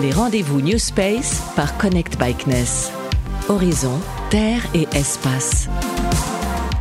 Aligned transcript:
Les 0.00 0.12
rendez-vous 0.12 0.62
New 0.62 0.78
Space 0.78 1.42
par 1.56 1.76
Connect 1.76 2.18
Bikeness. 2.18 2.90
Horizon, 3.50 4.00
terre 4.30 4.62
et 4.72 4.88
espace. 4.96 5.68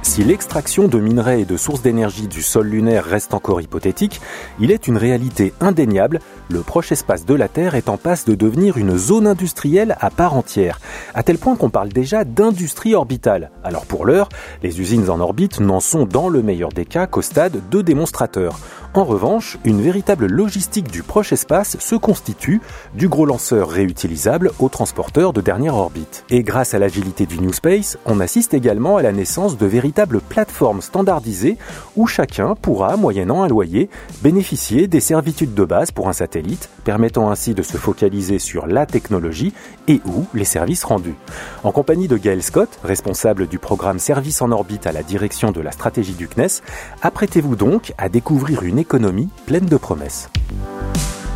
Si 0.04 0.24
l'extraction 0.24 0.88
de 0.88 1.00
minerais 1.00 1.42
et 1.42 1.46
de 1.46 1.58
sources 1.58 1.82
d'énergie 1.82 2.28
du 2.28 2.42
sol 2.42 2.68
lunaire 2.68 3.04
reste 3.04 3.34
encore 3.34 3.60
hypothétique, 3.60 4.22
il 4.62 4.72
est 4.72 4.88
une 4.88 4.96
réalité 4.96 5.54
indéniable. 5.60 6.20
Le 6.52 6.62
proche 6.62 6.92
espace 6.92 7.28
de 7.28 7.36
la 7.36 7.48
Terre 7.48 7.76
est 7.76 7.90
en 7.90 7.98
passe 7.98 8.26
de 8.26 8.34
devenir 8.34 8.78
une 8.78 8.98
zone 8.98 9.28
industrielle 9.28 9.96
à 10.00 10.10
part 10.10 10.34
entière, 10.34 10.80
à 11.14 11.22
tel 11.22 11.38
point 11.38 11.56
qu'on 11.56 11.70
parle 11.70 11.90
déjà 11.90 12.24
d'industrie 12.24 12.96
orbitale. 12.96 13.52
Alors 13.64 13.86
pour 13.86 14.04
l'heure, 14.04 14.30
les 14.64 14.82
usines 14.82 15.12
en 15.12 15.20
orbite 15.20 15.60
n'en 15.60 15.80
sont 15.80 16.06
dans 16.06 16.28
le 16.28 16.42
meilleur 16.42 16.70
des 16.70 16.86
cas 16.86 17.06
qu'au 17.06 17.22
stade 17.22 17.70
de 17.70 17.82
démonstrateurs. 17.84 18.58
En 18.96 19.04
revanche, 19.04 19.60
une 19.66 19.82
véritable 19.82 20.26
logistique 20.26 20.90
du 20.90 21.04
proche 21.04 21.32
espace 21.32 21.78
se 21.80 21.96
constitue, 21.96 22.60
du 22.96 23.08
gros 23.08 23.28
lanceur 23.28 23.70
réutilisable 23.70 24.50
au 24.58 24.68
transporteur 24.68 25.32
de 25.32 25.42
dernière 25.42 25.76
orbite. 25.76 26.26
Et 26.32 26.42
grâce 26.42 26.74
à 26.74 26.80
l'agilité 26.80 27.28
du 27.28 27.40
New 27.40 27.54
Space, 27.54 28.00
on 28.08 28.20
assiste 28.20 28.56
également 28.56 28.98
à 28.98 29.04
la 29.04 29.12
naissance 29.12 29.60
de 29.60 29.68
véritables 29.68 30.22
plateformes 30.22 30.82
standardisées 30.82 31.58
où 31.96 32.08
chacun 32.08 32.56
pourra, 32.56 32.98
moyennant 32.98 33.44
un 33.44 33.48
loyer, 33.48 33.92
bénéficier 34.24 34.88
des 34.88 35.02
servitudes 35.02 35.54
de 35.54 35.66
base 35.66 35.92
pour 35.92 36.10
un 36.10 36.14
satellite, 36.14 36.39
permettant 36.84 37.30
ainsi 37.30 37.54
de 37.54 37.64
se 37.64 37.78
focaliser 37.78 38.40
sur 38.40 38.68
la 38.68 38.86
technologie 38.86 39.54
et 39.88 40.02
ou 40.06 40.26
les 40.34 40.46
services 40.46 40.84
rendus. 40.84 41.16
En 41.64 41.72
compagnie 41.72 42.08
de 42.08 42.18
Gaël 42.18 42.44
Scott, 42.44 42.80
responsable 42.84 43.48
du 43.48 43.60
programme 43.60 44.00
Service 44.00 44.42
en 44.42 44.52
orbite 44.52 44.88
à 44.88 44.92
la 44.92 45.04
direction 45.04 45.52
de 45.52 45.62
la 45.62 45.72
stratégie 45.72 46.14
du 46.14 46.28
CNES, 46.28 46.62
apprêtez-vous 47.02 47.56
donc 47.56 47.94
à 47.98 48.10
découvrir 48.10 48.64
une 48.64 48.80
économie 48.80 49.30
pleine 49.46 49.66
de 49.66 49.78
promesses. 49.78 50.30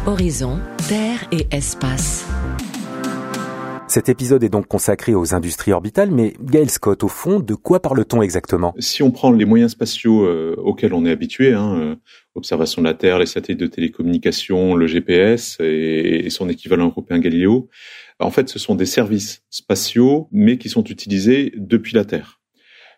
Horizon, 0.05 0.59
terre 0.89 1.25
et 1.31 1.47
espace. 1.51 2.25
Cet 3.93 4.09
épisode 4.09 4.43
est 4.43 4.49
donc 4.49 4.65
consacré 4.65 5.13
aux 5.13 5.35
industries 5.35 5.71
orbitales, 5.71 6.09
mais 6.09 6.33
Gaël 6.41 6.71
Scott, 6.71 7.03
au 7.03 7.07
fond, 7.07 7.39
de 7.39 7.53
quoi 7.53 7.79
parle-t-on 7.79 8.23
exactement? 8.23 8.73
Si 8.79 9.03
on 9.03 9.11
prend 9.11 9.31
les 9.31 9.45
moyens 9.45 9.73
spatiaux 9.73 10.25
euh, 10.25 10.55
auxquels 10.57 10.95
on 10.95 11.05
est 11.05 11.11
habitué, 11.11 11.53
hein, 11.53 11.77
euh, 11.79 11.95
observation 12.33 12.81
de 12.81 12.87
la 12.87 12.95
Terre, 12.95 13.19
les 13.19 13.27
satellites 13.27 13.59
de 13.59 13.67
télécommunication, 13.67 14.73
le 14.73 14.87
GPS 14.87 15.57
et, 15.59 16.25
et 16.25 16.29
son 16.31 16.49
équivalent 16.49 16.85
européen 16.85 17.19
Galileo, 17.19 17.69
en 18.17 18.31
fait, 18.31 18.49
ce 18.49 18.57
sont 18.57 18.73
des 18.73 18.87
services 18.87 19.43
spatiaux, 19.51 20.27
mais 20.31 20.57
qui 20.57 20.69
sont 20.69 20.85
utilisés 20.85 21.53
depuis 21.55 21.93
la 21.93 22.03
Terre 22.03 22.41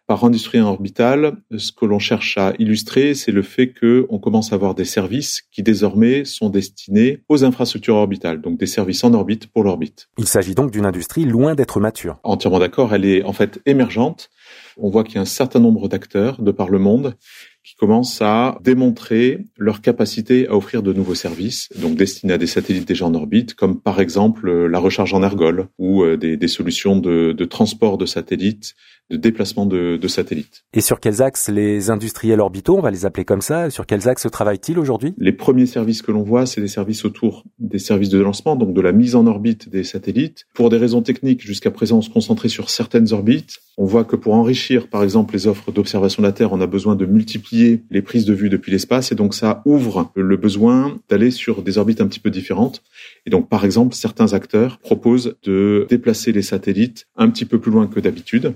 par 0.07 0.23
industrie 0.23 0.59
orbitale, 0.59 1.37
ce 1.57 1.71
que 1.71 1.85
l'on 1.85 1.99
cherche 1.99 2.37
à 2.37 2.53
illustrer, 2.59 3.15
c'est 3.15 3.31
le 3.31 3.41
fait 3.41 3.73
qu'on 3.73 4.19
commence 4.19 4.51
à 4.51 4.55
avoir 4.55 4.75
des 4.75 4.85
services 4.85 5.41
qui 5.51 5.63
désormais 5.63 6.25
sont 6.25 6.49
destinés 6.49 7.23
aux 7.27 7.43
infrastructures 7.43 7.95
orbitales, 7.95 8.41
donc 8.41 8.59
des 8.59 8.67
services 8.67 9.03
en 9.03 9.13
orbite 9.13 9.47
pour 9.47 9.63
l'orbite. 9.63 10.07
Il 10.17 10.27
s'agit 10.27 10.53
donc 10.53 10.71
d'une 10.71 10.85
industrie 10.85 11.25
loin 11.25 11.55
d'être 11.55 11.79
mature. 11.79 12.19
Entièrement 12.23 12.59
d'accord, 12.59 12.93
elle 12.93 13.05
est 13.05 13.23
en 13.23 13.33
fait 13.33 13.59
émergente. 13.65 14.29
On 14.77 14.89
voit 14.89 15.03
qu'il 15.03 15.15
y 15.15 15.17
a 15.17 15.21
un 15.21 15.25
certain 15.25 15.59
nombre 15.59 15.87
d'acteurs 15.87 16.41
de 16.41 16.51
par 16.51 16.69
le 16.69 16.77
monde 16.77 17.15
qui 17.63 17.75
commencent 17.75 18.21
à 18.21 18.59
démontrer 18.61 19.39
leur 19.57 19.81
capacité 19.81 20.47
à 20.47 20.55
offrir 20.55 20.83
de 20.83 20.93
nouveaux 20.93 21.15
services, 21.15 21.69
donc 21.81 21.95
destinés 21.95 22.33
à 22.33 22.37
des 22.37 22.45
satellites 22.45 22.87
déjà 22.87 23.05
en 23.05 23.15
orbite, 23.15 23.55
comme 23.55 23.81
par 23.81 23.99
exemple 23.99 24.67
la 24.67 24.77
recharge 24.77 25.15
en 25.15 25.23
ergol 25.23 25.67
ou 25.79 26.03
euh, 26.03 26.15
des, 26.15 26.37
des 26.37 26.47
solutions 26.47 26.95
de, 26.95 27.31
de 27.31 27.45
transport 27.45 27.97
de 27.97 28.05
satellites 28.05 28.75
de 29.09 29.17
déplacement 29.17 29.65
de, 29.65 29.97
de, 30.01 30.07
satellites. 30.07 30.63
Et 30.73 30.81
sur 30.81 30.99
quels 30.99 31.21
axes 31.21 31.49
les 31.49 31.89
industriels 31.89 32.39
orbitaux, 32.39 32.77
on 32.77 32.81
va 32.81 32.91
les 32.91 33.05
appeler 33.05 33.25
comme 33.25 33.41
ça, 33.41 33.69
sur 33.69 33.85
quels 33.85 34.07
axes 34.07 34.27
travaillent-ils 34.31 34.79
aujourd'hui? 34.79 35.13
Les 35.17 35.31
premiers 35.31 35.67
services 35.67 36.01
que 36.01 36.11
l'on 36.11 36.23
voit, 36.23 36.45
c'est 36.45 36.61
des 36.61 36.67
services 36.67 37.05
autour 37.05 37.43
des 37.59 37.79
services 37.79 38.09
de 38.09 38.19
lancement, 38.19 38.55
donc 38.55 38.73
de 38.73 38.81
la 38.81 38.91
mise 38.91 39.15
en 39.15 39.27
orbite 39.27 39.69
des 39.69 39.83
satellites. 39.83 40.45
Pour 40.53 40.69
des 40.69 40.77
raisons 40.77 41.01
techniques, 41.01 41.41
jusqu'à 41.41 41.71
présent, 41.71 41.97
on 41.97 42.01
se 42.01 42.09
concentrait 42.09 42.49
sur 42.49 42.69
certaines 42.69 43.13
orbites. 43.13 43.57
On 43.77 43.85
voit 43.85 44.05
que 44.05 44.15
pour 44.15 44.33
enrichir, 44.33 44.87
par 44.87 45.03
exemple, 45.03 45.33
les 45.33 45.47
offres 45.47 45.71
d'observation 45.71 46.23
de 46.23 46.27
la 46.27 46.33
Terre, 46.33 46.53
on 46.53 46.61
a 46.61 46.67
besoin 46.67 46.95
de 46.95 47.05
multiplier 47.05 47.83
les 47.91 48.01
prises 48.01 48.25
de 48.25 48.33
vue 48.33 48.49
depuis 48.49 48.71
l'espace, 48.71 49.11
et 49.11 49.15
donc 49.15 49.33
ça 49.33 49.61
ouvre 49.65 50.11
le 50.15 50.37
besoin 50.37 50.97
d'aller 51.09 51.29
sur 51.29 51.61
des 51.61 51.77
orbites 51.77 52.01
un 52.01 52.07
petit 52.07 52.19
peu 52.19 52.31
différentes. 52.31 52.81
Et 53.25 53.29
donc, 53.29 53.49
par 53.49 53.65
exemple, 53.65 53.93
certains 53.93 54.33
acteurs 54.33 54.79
proposent 54.79 55.35
de 55.43 55.85
déplacer 55.89 56.31
les 56.31 56.41
satellites 56.41 57.07
un 57.15 57.29
petit 57.29 57.45
peu 57.45 57.59
plus 57.59 57.71
loin 57.71 57.87
que 57.87 57.99
d'habitude. 57.99 58.55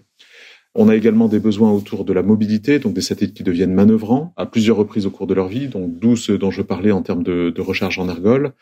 On 0.76 0.88
a 0.88 0.96
également 0.96 1.28
des 1.28 1.40
besoins 1.40 1.72
autour 1.72 2.06
de 2.06 2.14
la 2.14 2.22
mobilité, 2.22 2.78
donc 2.78 2.94
des 2.94 3.02
satellites 3.02 3.36
qui 3.36 3.44
deviennent 3.44 3.74
manœuvrants 3.74 4.34
à 4.38 4.46
plusieurs 4.46 4.78
reprises 4.78 5.08
au 5.08 5.10
cours 5.10 5.26
de 5.26 5.34
leur 5.34 5.48
vie, 5.48 5.68
donc 5.68 5.98
d'où 5.98 6.16
ce 6.16 6.32
dont 6.32 6.52
je 6.52 6.62
parlais 6.62 6.92
en 6.92 7.02
termes 7.02 7.24
de, 7.24 7.54
recharge 7.60 7.98
en 7.98 8.08
ergol. 8.08 8.54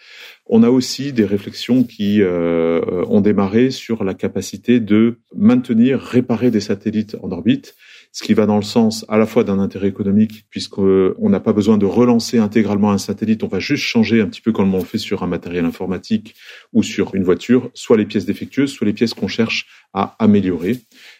On 0.46 0.63
a 0.63 0.69
aussi 0.69 1.12
des 1.12 1.25
réflexions 1.25 1.84
qui 1.84 2.22
euh, 2.22 3.03
ont 3.07 3.19
démarré 3.19 3.72
sur 3.72 4.06
la 4.06 4.13
capacité 4.13 4.79
de 4.79 5.19
maintenir, 5.35 6.00
réparer 6.00 6.50
des 6.50 6.62
satellites 6.62 7.17
en 7.22 7.31
orbite, 7.31 7.75
ce 8.13 8.23
qui 8.23 8.34
va 8.34 8.46
dans 8.46 8.56
le 8.56 8.63
sens 8.63 9.06
à 9.09 9.17
la 9.17 9.25
fois 9.25 9.44
d'un 9.44 9.59
intérêt 9.59 9.90
économique, 9.90 10.46
puisqu'on 10.50 11.29
n'a 11.29 11.40
pas 11.41 11.53
besoin 11.53 11.78
de 11.78 11.85
relancer 11.85 12.40
intégralement 12.40 12.91
un 12.91 12.97
satellite, 12.97 13.44
on 13.44 13.47
va 13.47 13.59
juste 13.59 13.84
changer 13.84 14.22
un 14.22 14.28
petit 14.28 14.41
peu 14.41 14.53
comme 14.53 14.73
on 14.73 14.79
le 14.79 14.85
fait 14.85 14.97
sur 14.97 15.23
un 15.23 15.28
matériel 15.28 15.66
informatique 15.66 16.35
ou 16.73 16.84
sur 16.84 17.13
une 17.16 17.23
voiture, 17.23 17.69
soit 17.73 17.97
les 17.97 18.06
pièces 18.06 18.25
défectueuses, 18.25 18.72
soit 18.72 18.88
les 18.88 18.94
pièces 18.94 19.13
qu'on 19.13 19.28
cherche 19.28 19.67
à 19.94 20.16
améliorer 20.19 20.79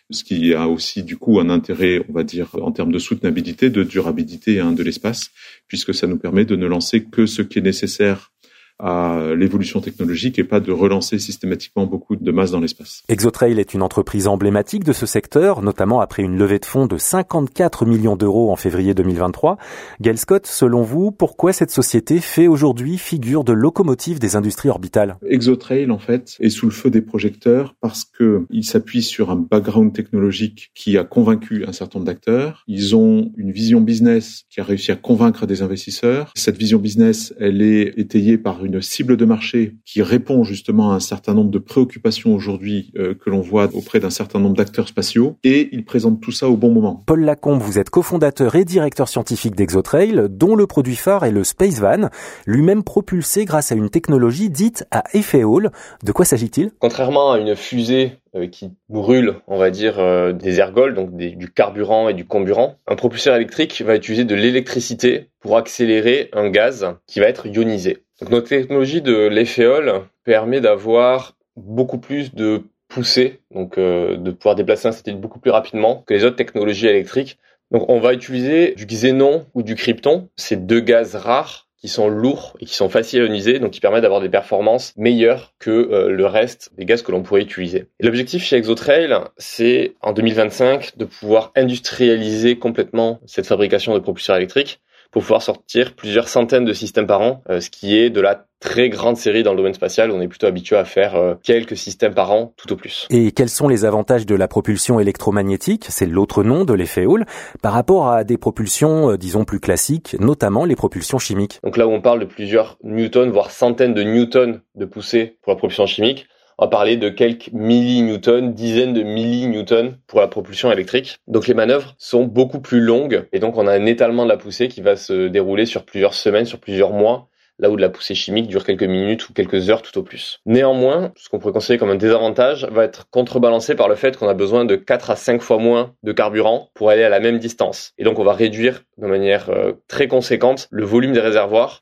ce 0.10 0.24
qui 0.24 0.54
a 0.54 0.68
aussi 0.68 1.04
du 1.04 1.18
coup 1.18 1.40
un 1.40 1.50
intérêt, 1.50 2.04
on 2.08 2.14
va 2.14 2.24
dire, 2.24 2.56
en 2.62 2.72
termes 2.72 2.92
de 2.92 3.00
soutenabilité, 3.00 3.70
de 3.70 3.84
durabilité 3.84 4.60
hein, 4.60 4.72
de 4.72 4.84
l'espace, 4.84 5.32
puisque 5.68 5.94
ça 5.94 6.08
nous 6.08 6.18
permet 6.18 6.46
de 6.46 6.56
ne 6.56 6.66
lancer 6.66 7.04
que 7.04 7.26
ce 7.26 7.42
qui 7.42 7.60
est 7.60 7.64
nécessaire 7.64 8.32
à 8.80 9.34
l'évolution 9.36 9.82
technologique 9.82 10.40
et 10.40 10.44
pas 10.44 10.60
de 10.60 10.72
relancer 10.72 11.20
systématiquement 11.20 11.86
beaucoup 11.86 12.16
de 12.16 12.32
masse 12.32 12.52
dans 12.52 12.60
l'espace. 12.60 13.04
Exotrail 13.10 13.60
est 13.60 13.74
une 13.74 13.82
entreprise 13.82 14.28
emblématique 14.28 14.84
de 14.84 14.94
ce 14.94 15.06
secteur, 15.06 15.62
notamment 15.62 16.00
après 16.00 16.24
une 16.24 16.38
levée 16.38 16.60
de 16.60 16.66
fonds 16.66 16.86
de 16.86 16.98
54 16.98 17.86
millions 17.86 18.16
d'euros 18.16 18.52
en 18.52 18.56
février 18.56 18.94
2023. 18.94 19.58
Gail 20.02 20.18
Scott, 20.18 20.46
selon 20.46 20.84
vous, 20.84 21.12
pourquoi 21.12 21.54
cette 21.54 21.72
société 21.72 22.20
fait 22.20 22.48
aujourd'hui 22.48 22.98
figure 22.98 23.44
de 23.44 23.54
locomotive 23.54 24.20
des 24.20 24.36
industries 24.36 24.70
orbitales? 24.70 25.18
Exotrail, 25.28 25.92
en 25.92 26.00
fait, 26.00 26.36
est 26.40 26.50
sous 26.50 26.68
le 26.68 26.72
feu 26.72 26.90
des 26.90 27.02
projecteurs 27.02 27.76
parce 27.82 28.04
que 28.06 28.46
il 28.50 28.64
s'appuie 28.64 29.02
sur 29.02 29.32
un 29.32 29.36
background 29.36 29.94
technologique 29.94 30.72
qui 30.76 30.98
a 30.98 31.04
convaincu 31.04 31.66
un 31.66 31.72
certain 31.72 32.00
nombre 32.00 32.08
d'acteurs. 32.08 32.64
Ils 32.68 32.96
ont 32.96 33.32
une 33.38 33.52
vision 33.52 33.82
business 33.82 34.44
qui 34.50 34.60
a 34.60 34.64
réussi 34.64 34.92
à 34.92 34.96
convaincre 34.96 35.46
des 35.46 35.62
investisseurs. 35.62 36.32
Cette 36.36 36.58
vision 36.58 36.80
business, 36.80 37.34
elle 37.40 37.62
est 37.62 37.94
étayée 37.98 38.38
par 38.38 38.64
une 38.66 38.67
cible 38.82 39.18
de 39.18 39.26
marché 39.26 39.76
qui 39.86 40.02
répond 40.02 40.44
justement 40.44 40.92
à 40.92 40.96
un 40.96 41.00
certain 41.00 41.34
nombre 41.34 41.52
de 41.52 41.60
préoccupations 41.60 42.34
aujourd'hui 42.34 42.92
euh, 42.98 43.14
que 43.14 43.30
l'on 43.30 43.42
voit 43.42 43.70
auprès 43.74 44.00
d'un 44.00 44.10
certain 44.10 44.40
nombre 44.40 44.56
d'acteurs 44.56 44.88
spatiaux 44.88 45.38
et 45.44 45.70
il 45.72 45.86
présente 45.86 46.22
tout 46.22 46.32
ça 46.32 46.50
au 46.50 46.58
bon 46.58 46.72
moment. 46.72 47.04
Paul 47.06 47.22
Lacombe, 47.22 47.62
vous 47.62 47.80
êtes 47.80 47.90
cofondateur 47.90 48.56
et 48.56 48.66
directeur 48.66 49.08
scientifique 49.08 49.56
d'Exotrail, 49.56 50.28
dont 50.30 50.56
le 50.56 50.68
produit 50.68 50.96
phare 50.96 51.26
est 51.26 51.32
le 51.32 51.44
Space 51.44 51.80
Van, 51.80 52.10
lui-même 52.46 52.84
propulsé 52.84 53.46
grâce 53.46 53.72
à 53.72 53.76
une 53.76 53.90
technologie 53.90 54.50
dite 54.50 54.86
à 54.92 55.04
effet 55.14 55.44
Hall. 55.44 55.72
De 56.04 56.12
quoi 56.12 56.26
s'agit-il? 56.26 56.72
Contrairement 56.80 57.32
à 57.32 57.40
une 57.40 57.56
fusée 57.56 58.20
euh, 58.36 58.48
qui 58.48 58.72
brûle, 58.90 59.36
on 59.48 59.58
va 59.58 59.70
dire, 59.70 60.00
euh, 60.00 60.34
des 60.34 60.60
ergols, 60.60 60.94
donc 60.94 61.16
des, 61.16 61.32
du 61.32 61.50
carburant 61.50 62.10
et 62.10 62.14
du 62.14 62.26
comburant. 62.26 62.76
Un 62.88 62.96
propulseur 62.96 63.36
électrique 63.36 63.82
va 63.82 63.96
utiliser 63.96 64.26
de 64.26 64.36
l'électricité 64.36 65.30
pour 65.40 65.58
accélérer 65.58 66.30
un 66.34 66.50
gaz 66.50 66.96
qui 67.08 67.20
va 67.20 67.28
être 67.28 67.48
ionisé. 67.48 68.04
Donc 68.20 68.30
notre 68.32 68.50
technologie 68.50 69.02
de 69.02 69.28
l'efféole 69.28 70.02
permet 70.24 70.60
d'avoir 70.60 71.36
beaucoup 71.56 72.00
plus 72.00 72.34
de 72.34 72.64
poussée, 72.88 73.42
donc 73.52 73.78
euh, 73.78 74.18
de 74.18 74.32
pouvoir 74.32 74.56
déplacer 74.56 74.88
un 74.88 74.92
satellite 74.92 75.22
beaucoup 75.22 75.40
plus 75.40 75.52
rapidement 75.52 76.04
que 76.08 76.14
les 76.14 76.24
autres 76.24 76.36
technologies 76.36 76.88
électriques. 76.88 77.38
Donc 77.72 77.90
on 77.90 78.00
va 78.00 78.14
utiliser 78.14 78.74
du 78.76 78.86
xénon 78.86 79.46
ou 79.54 79.62
du 79.62 79.76
krypton, 79.76 80.30
ces 80.36 80.56
deux 80.56 80.80
gaz 80.80 81.16
rares 81.16 81.68
qui 81.80 81.90
sont 81.90 82.08
lourds 82.08 82.56
et 82.60 82.66
qui 82.66 82.74
sont 82.74 82.90
faciles 82.90 83.22
à 83.22 83.26
ioniser, 83.26 83.60
donc 83.60 83.72
qui 83.72 83.80
permettent 83.80 84.02
d'avoir 84.02 84.22
des 84.22 84.30
performances 84.30 84.94
meilleures 84.98 85.54
que 85.60 85.70
euh, 85.70 86.10
le 86.10 86.26
reste 86.26 86.72
des 86.76 86.86
gaz 86.86 87.04
que 87.04 87.12
l'on 87.12 87.22
pourrait 87.22 87.42
utiliser. 87.42 87.86
L'objectif 88.00 88.44
chez 88.44 88.56
Exotrail, 88.56 89.16
c'est 89.38 89.94
en 90.02 90.14
2025 90.14 90.98
de 90.98 91.06
pouvoir 91.06 91.52
industrialiser 91.56 92.58
complètement 92.58 93.20
cette 93.28 93.46
fabrication 93.46 93.94
de 93.94 94.00
propulseurs 94.00 94.38
électriques 94.38 94.80
pour 95.12 95.22
pouvoir 95.22 95.42
sortir 95.42 95.94
plusieurs 95.96 96.28
centaines 96.28 96.66
de 96.66 96.74
systèmes 96.74 97.08
par 97.08 97.22
an, 97.22 97.42
euh, 97.50 97.62
ce 97.62 97.70
qui 97.70 97.98
est 97.98 98.10
de 98.10 98.22
la 98.22 98.46
très 98.60 98.90
grande 98.90 99.18
série 99.18 99.44
dans 99.44 99.52
le 99.52 99.58
domaine 99.58 99.74
spatial. 99.74 100.12
On 100.12 100.22
est 100.22 100.28
plutôt 100.28 100.48
habitué 100.48 100.76
à 100.76 100.86
faire 100.86 101.16
euh, 101.16 101.36
quelques 101.44 101.78
systèmes 101.78 102.14
par 102.14 102.32
an, 102.32 102.54
tout 102.58 102.72
au 102.74 102.76
plus. 102.76 103.08
Et 103.10 103.32
quels 103.32 103.50
sont 103.50 103.68
les 103.68 103.86
avantages 103.86 104.26
de 104.26 104.36
la 104.36 104.48
propulsion 104.48 105.00
électromagnétique? 105.00 105.86
C'est 105.90 106.08
l'autre 106.08 106.44
nom 106.44 106.66
de 106.66 106.74
l'effet 106.74 107.06
Hall 107.06 107.26
par 107.62 107.74
rapport 107.74 108.10
à 108.10 108.24
des 108.24 108.38
propulsions, 108.38 109.12
euh, 109.12 109.18
disons 109.18 109.46
plus 109.46 109.60
classiques, 109.60 110.16
notamment 110.20 110.66
les 110.66 110.76
propulsions 110.76 111.20
chimiques. 111.20 111.60
Donc 111.64 111.78
là 111.78 111.88
où 111.88 111.92
on 111.92 112.02
parle 112.02 112.20
de 112.20 112.26
plusieurs 112.26 112.78
newtons, 112.84 113.30
voire 113.30 113.52
centaines 113.52 113.94
de 113.94 114.04
newtons 114.04 114.62
de 114.76 114.86
poussée 114.86 115.38
pour 115.44 115.52
la 115.52 115.58
propulsion 115.58 115.86
chimique, 115.86 116.28
on 116.58 116.68
parler 116.68 116.98
de 116.98 117.10
quelques 117.10 117.50
millinewtons, 117.54 118.48
dizaines 118.48 118.94
de 118.94 119.04
millinewtons 119.04 119.96
pour 120.08 120.20
la 120.20 120.28
propulsion 120.28 120.72
électrique. 120.72 121.18
Donc 121.28 121.48
les 121.48 121.54
manœuvres 121.54 121.96
sont 121.98 122.24
beaucoup 122.24 122.60
plus 122.60 122.80
longues 122.80 123.28
et 123.32 123.40
donc 123.40 123.58
on 123.58 123.68
a 123.68 123.74
un 123.74 123.86
étalement 123.86 124.24
de 124.24 124.30
la 124.30 124.38
poussée 124.38 124.68
qui 124.68 124.82
va 124.82 124.96
se 124.96 125.28
dérouler 125.28 125.66
sur 125.66 125.86
plusieurs 125.86 126.14
semaines, 126.14 126.46
sur 126.46 126.60
plusieurs 126.60 126.92
mois 126.92 127.30
là 127.60 127.70
où 127.70 127.76
de 127.76 127.82
la 127.82 127.90
poussée 127.90 128.16
chimique 128.16 128.48
dure 128.48 128.64
quelques 128.64 128.84
minutes 128.84 129.30
ou 129.30 129.34
quelques 129.34 129.70
heures 129.70 129.82
tout 129.82 129.98
au 129.98 130.04
plus. 130.04 130.40
Néanmoins, 130.46 131.12
ce 131.16 131.30
qu'on 131.30 131.40
pourrait 131.40 131.54
considérer 131.54 131.80
comme 131.80 131.90
un 131.90 131.96
désavantage 131.96 132.66
va 132.66 132.84
être 132.84 133.10
contrebalancé 133.10 133.76
par 133.76 133.88
le 133.88 133.96
fait 133.96 134.16
qu'on 134.16 134.28
a 134.28 134.34
besoin 134.34 134.66
de 134.66 134.76
4 134.76 135.10
à 135.10 135.16
5 135.16 135.42
fois 135.42 135.58
moins 135.58 135.94
de 136.04 136.12
carburant 136.12 136.70
pour 136.76 136.90
aller 136.90 137.04
à 137.04 137.10
la 137.10 137.20
même 137.20 137.40
distance. 137.40 137.94
Et 137.98 138.04
donc 138.04 138.20
on 138.20 138.24
va 138.24 138.34
réduire 138.34 138.84
de 138.98 139.08
manière 139.08 139.50
euh, 139.50 139.74
très 139.88 140.08
conséquente 140.08 140.68
le 140.72 140.86
volume 140.86 141.14
des 141.14 141.20
réservoirs 141.20 141.82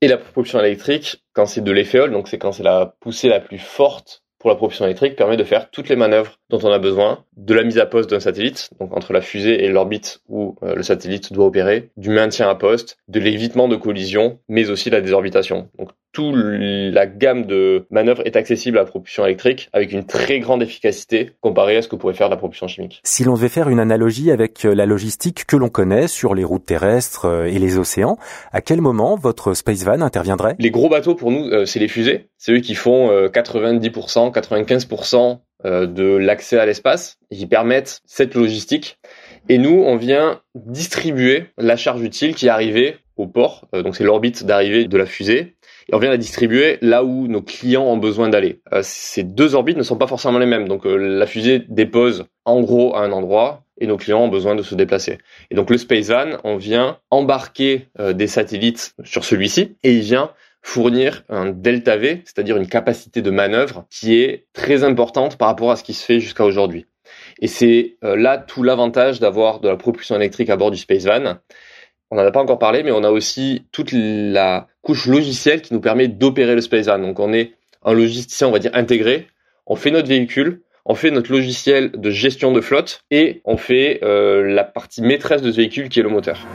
et 0.00 0.08
la 0.08 0.16
propulsion 0.16 0.58
électrique 0.60 1.24
quand 1.32 1.46
c'est 1.46 1.62
de 1.62 1.72
l'efféole, 1.72 2.10
donc 2.10 2.28
c'est 2.28 2.38
quand 2.38 2.52
c'est 2.52 2.62
la 2.62 2.94
poussée 3.00 3.28
la 3.28 3.40
plus 3.40 3.58
forte 3.58 4.22
pour 4.40 4.48
la 4.48 4.56
propulsion 4.56 4.86
électrique 4.86 5.16
permet 5.16 5.36
de 5.36 5.44
faire 5.44 5.70
toutes 5.70 5.90
les 5.90 5.96
manœuvres 5.96 6.40
dont 6.48 6.58
on 6.62 6.72
a 6.72 6.78
besoin, 6.78 7.24
de 7.36 7.52
la 7.52 7.62
mise 7.62 7.78
à 7.78 7.84
poste 7.84 8.08
d'un 8.08 8.20
satellite, 8.20 8.70
donc 8.80 8.96
entre 8.96 9.12
la 9.12 9.20
fusée 9.20 9.62
et 9.62 9.68
l'orbite 9.68 10.22
où 10.28 10.56
euh, 10.62 10.74
le 10.74 10.82
satellite 10.82 11.32
doit 11.32 11.44
opérer, 11.44 11.90
du 11.98 12.08
maintien 12.08 12.48
à 12.48 12.54
poste, 12.54 12.96
de 13.06 13.20
l'évitement 13.20 13.68
de 13.68 13.76
collision, 13.76 14.40
mais 14.48 14.70
aussi 14.70 14.88
la 14.88 15.02
désorbitation. 15.02 15.68
Toute 16.12 16.34
la 16.36 17.06
gamme 17.06 17.46
de 17.46 17.86
manœuvres 17.90 18.22
est 18.26 18.36
accessible 18.36 18.78
à 18.78 18.82
la 18.82 18.86
propulsion 18.86 19.24
électrique 19.24 19.68
avec 19.72 19.92
une 19.92 20.04
très 20.04 20.40
grande 20.40 20.62
efficacité 20.62 21.32
comparée 21.40 21.76
à 21.76 21.82
ce 21.82 21.88
que 21.88 21.96
pourrait 21.96 22.14
faire 22.14 22.28
la 22.28 22.36
propulsion 22.36 22.66
chimique. 22.66 23.00
Si 23.04 23.24
l'on 23.24 23.34
devait 23.34 23.48
faire 23.48 23.68
une 23.68 23.80
analogie 23.80 24.30
avec 24.30 24.64
euh, 24.64 24.74
la 24.74 24.86
logistique 24.86 25.44
que 25.46 25.56
l'on 25.56 25.68
connaît 25.68 26.08
sur 26.08 26.34
les 26.34 26.44
routes 26.44 26.66
terrestres 26.66 27.26
euh, 27.26 27.44
et 27.44 27.58
les 27.58 27.78
océans, 27.78 28.18
à 28.52 28.60
quel 28.60 28.80
moment 28.80 29.16
votre 29.16 29.54
Space 29.54 29.84
Van 29.84 30.00
interviendrait? 30.00 30.56
Les 30.58 30.70
gros 30.70 30.88
bateaux 30.88 31.14
pour 31.14 31.30
nous, 31.30 31.46
euh, 31.46 31.64
c'est 31.64 31.78
les 31.78 31.88
fusées. 31.88 32.28
C'est 32.38 32.52
eux 32.52 32.60
qui 32.60 32.74
font 32.74 33.10
90%, 33.10 34.32
95% 34.32 35.40
de 35.64 36.16
l'accès 36.16 36.58
à 36.58 36.64
l'espace 36.64 37.18
qui 37.30 37.46
permettent 37.46 38.00
cette 38.06 38.34
logistique. 38.34 38.98
Et 39.50 39.58
nous, 39.58 39.82
on 39.84 39.96
vient 39.96 40.40
distribuer 40.54 41.48
la 41.58 41.76
charge 41.76 42.02
utile 42.02 42.34
qui 42.34 42.46
est 42.46 42.50
arrivée 42.50 42.96
au 43.16 43.26
port. 43.26 43.68
donc 43.74 43.94
c'est 43.94 44.04
l'orbite 44.04 44.44
d'arrivée 44.44 44.86
de 44.86 44.96
la 44.96 45.04
fusée 45.04 45.56
et 45.90 45.94
on 45.94 45.98
vient 45.98 46.10
la 46.10 46.16
distribuer 46.16 46.78
là 46.82 47.02
où 47.02 47.26
nos 47.26 47.42
clients 47.42 47.84
ont 47.84 47.96
besoin 47.96 48.28
d'aller. 48.28 48.60
Euh, 48.72 48.80
ces 48.84 49.24
deux 49.24 49.56
orbites 49.56 49.76
ne 49.76 49.82
sont 49.82 49.96
pas 49.96 50.06
forcément 50.06 50.38
les 50.38 50.46
mêmes. 50.46 50.68
Donc 50.68 50.86
euh, 50.86 50.96
la 50.96 51.26
fusée 51.26 51.64
dépose 51.68 52.26
en 52.44 52.60
gros 52.60 52.94
à 52.94 53.00
un 53.00 53.10
endroit 53.10 53.64
et 53.80 53.86
nos 53.88 53.96
clients 53.96 54.20
ont 54.20 54.28
besoin 54.28 54.54
de 54.54 54.62
se 54.62 54.76
déplacer. 54.76 55.18
Et 55.50 55.56
donc 55.56 55.68
le 55.68 55.78
Space 55.78 56.08
Van, 56.08 56.38
on 56.44 56.56
vient 56.56 56.98
embarquer 57.10 57.88
euh, 57.98 58.12
des 58.12 58.28
satellites 58.28 58.94
sur 59.02 59.24
celui-ci 59.24 59.76
et 59.82 59.92
il 59.92 60.00
vient 60.00 60.30
fournir 60.62 61.24
un 61.28 61.46
delta 61.46 61.96
V, 61.96 62.22
c'est-à-dire 62.24 62.56
une 62.56 62.68
capacité 62.68 63.22
de 63.22 63.30
manœuvre 63.30 63.86
qui 63.90 64.20
est 64.20 64.46
très 64.52 64.84
importante 64.84 65.38
par 65.38 65.48
rapport 65.48 65.72
à 65.72 65.76
ce 65.76 65.82
qui 65.82 65.94
se 65.94 66.04
fait 66.04 66.20
jusqu'à 66.20 66.44
aujourd'hui. 66.44 66.86
Et 67.40 67.48
c'est 67.48 67.96
là 68.02 68.36
tout 68.36 68.62
l'avantage 68.62 69.20
d'avoir 69.20 69.60
de 69.60 69.68
la 69.68 69.76
propulsion 69.76 70.16
électrique 70.16 70.50
à 70.50 70.56
bord 70.56 70.70
du 70.70 70.76
Space 70.76 71.06
Van, 71.06 71.38
on 72.10 72.16
n'en 72.16 72.26
a 72.26 72.30
pas 72.30 72.40
encore 72.40 72.58
parlé, 72.58 72.82
mais 72.82 72.90
on 72.90 73.04
a 73.04 73.10
aussi 73.10 73.66
toute 73.72 73.92
la 73.92 74.66
couche 74.82 75.06
logicielle 75.06 75.62
qui 75.62 75.74
nous 75.74 75.80
permet 75.80 76.08
d'opérer 76.08 76.54
le 76.54 76.60
Space. 76.60 76.86
Donc 76.86 77.18
on 77.18 77.32
est 77.32 77.52
un 77.84 77.92
logicien, 77.92 78.48
on 78.48 78.52
va 78.52 78.58
dire, 78.58 78.70
intégré. 78.74 79.26
On 79.66 79.76
fait 79.76 79.90
notre 79.90 80.08
véhicule, 80.08 80.62
on 80.84 80.94
fait 80.94 81.10
notre 81.10 81.30
logiciel 81.30 81.92
de 81.92 82.10
gestion 82.10 82.52
de 82.52 82.60
flotte 82.60 83.04
et 83.10 83.40
on 83.44 83.56
fait 83.56 84.00
euh, 84.02 84.42
la 84.52 84.64
partie 84.64 85.02
maîtresse 85.02 85.42
de 85.42 85.50
ce 85.50 85.56
véhicule 85.56 85.88
qui 85.88 86.00
est 86.00 86.02
le 86.02 86.08
moteur. 86.08 86.46